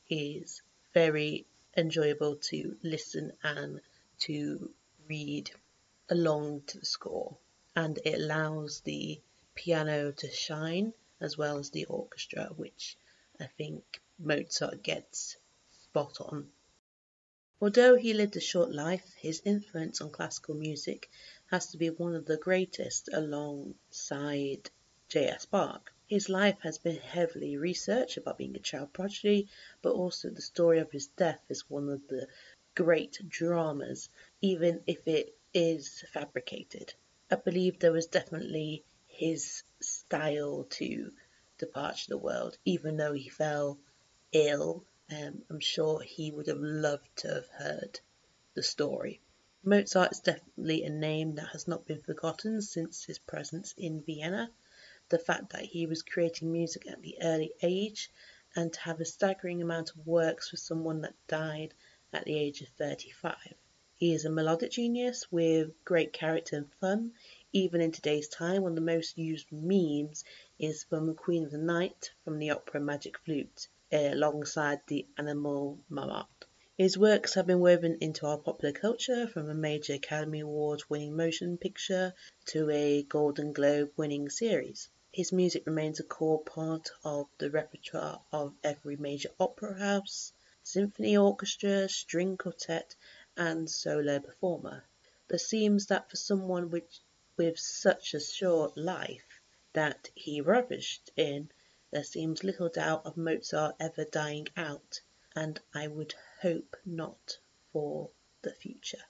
It 0.09 0.15
is 0.15 0.61
very 0.93 1.45
enjoyable 1.77 2.37
to 2.37 2.75
listen 2.83 3.33
and 3.43 3.79
to 4.19 4.73
read 5.07 5.51
along 6.09 6.61
to 6.63 6.79
the 6.79 6.85
score, 6.85 7.37
and 7.75 7.99
it 8.05 8.15
allows 8.15 8.81
the 8.81 9.19
piano 9.55 10.11
to 10.11 10.29
shine 10.31 10.93
as 11.19 11.37
well 11.37 11.57
as 11.57 11.69
the 11.69 11.85
orchestra, 11.85 12.51
which 12.55 12.97
I 13.39 13.47
think 13.47 14.01
Mozart 14.19 14.83
gets 14.83 15.37
spot 15.83 16.21
on. 16.21 16.51
Although 17.61 17.95
he 17.95 18.13
lived 18.13 18.35
a 18.35 18.41
short 18.41 18.71
life, 18.73 19.13
his 19.13 19.41
influence 19.45 20.01
on 20.01 20.09
classical 20.11 20.55
music 20.55 21.09
has 21.47 21.67
to 21.67 21.77
be 21.77 21.89
one 21.89 22.13
of 22.13 22.25
the 22.25 22.37
greatest 22.37 23.09
alongside 23.13 24.69
J.S. 25.07 25.45
Bach. 25.45 25.91
His 26.07 26.29
life 26.29 26.59
has 26.61 26.77
been 26.77 26.97
heavily 26.97 27.57
researched 27.57 28.17
about 28.17 28.37
being 28.37 28.55
a 28.55 28.59
child 28.59 28.93
prodigy, 28.93 29.47
but 29.81 29.93
also 29.93 30.29
the 30.29 30.41
story 30.41 30.79
of 30.79 30.91
his 30.91 31.07
death 31.07 31.41
is 31.49 31.69
one 31.69 31.89
of 31.89 32.07
the 32.07 32.27
great 32.75 33.17
dramas, 33.27 34.09
even 34.41 34.83
if 34.85 35.07
it 35.07 35.33
is 35.53 36.03
fabricated. 36.11 36.93
I 37.31 37.35
believe 37.35 37.79
there 37.79 37.93
was 37.93 38.07
definitely 38.07 38.83
his 39.07 39.63
style 39.81 40.67
to 40.71 41.11
depart 41.57 42.05
the 42.07 42.17
world, 42.17 42.57
even 42.65 42.97
though 42.97 43.13
he 43.13 43.29
fell 43.29 43.79
ill. 44.33 44.83
Um, 45.09 45.43
I'm 45.49 45.59
sure 45.61 46.01
he 46.01 46.31
would 46.31 46.47
have 46.47 46.59
loved 46.59 47.09
to 47.17 47.29
have 47.29 47.47
heard 47.47 47.99
the 48.55 48.63
story. 48.63 49.21
Mozart 49.63 50.11
is 50.11 50.19
definitely 50.19 50.83
a 50.83 50.89
name 50.89 51.35
that 51.35 51.47
has 51.47 51.67
not 51.67 51.85
been 51.85 52.01
forgotten 52.01 52.61
since 52.61 53.05
his 53.05 53.19
presence 53.19 53.73
in 53.77 54.03
Vienna. 54.03 54.51
The 55.09 55.19
fact 55.19 55.51
that 55.51 55.63
he 55.63 55.87
was 55.87 56.03
creating 56.03 56.51
music 56.51 56.87
at 56.87 57.01
the 57.01 57.17
early 57.21 57.53
age 57.61 58.11
and 58.55 58.71
to 58.73 58.79
have 58.81 58.99
a 58.99 59.05
staggering 59.05 59.61
amount 59.61 59.91
of 59.91 60.05
works 60.05 60.49
for 60.49 60.57
someone 60.57 61.01
that 61.01 61.15
died 61.27 61.73
at 62.15 62.25
the 62.25 62.39
age 62.39 62.61
of 62.61 62.69
35. 62.69 63.35
He 63.93 64.13
is 64.13 64.23
a 64.23 64.29
melodic 64.29 64.71
genius 64.71 65.31
with 65.31 65.71
great 65.83 66.13
character 66.13 66.55
and 66.55 66.73
fun. 66.79 67.13
Even 67.51 67.81
in 67.81 67.91
today's 67.91 68.29
time, 68.29 68.61
one 68.61 68.71
of 68.71 68.75
the 68.75 68.81
most 68.81 69.17
used 69.17 69.51
memes 69.51 70.23
is 70.57 70.83
from 70.83 71.07
the 71.07 71.13
Queen 71.13 71.43
of 71.43 71.51
the 71.51 71.57
Night 71.57 72.11
from 72.23 72.39
the 72.39 72.51
opera 72.51 72.79
Magic 72.79 73.17
Flute, 73.19 73.67
eh, 73.91 74.13
alongside 74.13 74.79
the 74.87 75.05
animal 75.17 75.79
Marat. 75.89 76.27
His 76.77 76.97
works 76.97 77.33
have 77.33 77.47
been 77.47 77.59
woven 77.59 77.97
into 77.99 78.25
our 78.25 78.37
popular 78.37 78.73
culture, 78.73 79.27
from 79.27 79.49
a 79.49 79.53
major 79.53 79.93
Academy 79.93 80.41
Award 80.41 80.83
winning 80.89 81.15
motion 81.15 81.57
picture 81.57 82.13
to 82.47 82.69
a 82.69 83.03
Golden 83.03 83.53
Globe 83.53 83.91
winning 83.97 84.29
series. 84.29 84.89
His 85.11 85.31
music 85.31 85.65
remains 85.65 86.01
a 86.01 86.03
core 86.03 86.43
part 86.43 86.91
of 87.05 87.27
the 87.37 87.49
repertoire 87.49 88.21
of 88.33 88.53
every 88.63 88.97
major 88.97 89.29
opera 89.39 89.77
house, 89.79 90.33
symphony 90.67 91.15
orchestra, 91.15 91.87
string 91.87 92.35
quartet, 92.35 92.95
and 93.37 93.69
solo 93.69 94.19
performer. 94.19 94.83
There 95.27 95.37
seems 95.37 95.85
that 95.85 96.09
for 96.09 96.15
someone 96.15 96.71
with, 96.71 96.99
with 97.37 97.59
such 97.59 98.15
a 98.15 98.19
short 98.19 98.75
life 98.75 99.39
that 99.73 100.09
he 100.15 100.41
ravished 100.41 101.11
in, 101.15 101.51
there 101.91 102.03
seems 102.03 102.43
little 102.43 102.69
doubt 102.69 103.05
of 103.05 103.15
Mozart 103.15 103.75
ever 103.79 104.05
dying 104.05 104.47
out 104.57 105.01
and 105.35 105.59
I 105.73 105.87
would 105.87 106.15
hope 106.41 106.75
not 106.83 107.37
for 107.71 108.09
the 108.41 108.53
future. 108.53 109.03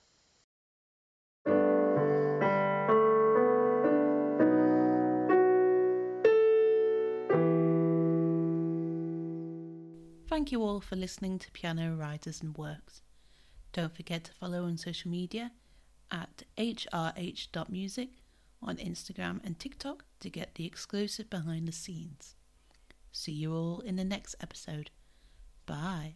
Thank 10.35 10.51
you 10.51 10.63
all 10.63 10.81
for 10.81 10.97
listening 10.97 11.39
to 11.39 11.51
Piano 11.51 11.95
Writers 11.95 12.41
and 12.41 12.57
Works. 12.57 13.01
Don't 13.71 13.95
forget 13.95 14.25
to 14.25 14.33
follow 14.33 14.65
on 14.65 14.77
social 14.77 15.09
media 15.09 15.53
at 16.11 16.43
hrh.music 16.57 18.09
on 18.61 18.75
Instagram 18.75 19.39
and 19.45 19.57
TikTok 19.57 20.03
to 20.19 20.29
get 20.29 20.55
the 20.55 20.65
exclusive 20.65 21.29
behind 21.29 21.69
the 21.69 21.71
scenes. 21.71 22.35
See 23.13 23.31
you 23.31 23.53
all 23.53 23.79
in 23.79 23.95
the 23.95 24.03
next 24.03 24.35
episode. 24.41 24.91
Bye. 25.65 26.15